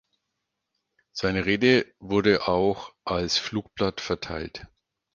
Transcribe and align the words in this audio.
Seine 1.13 1.45
Rede 1.45 1.85
wurde 1.99 2.47
auch 2.47 2.91
als 3.05 3.37
Flugblatt 3.37 4.01
verteilt. 4.01 4.65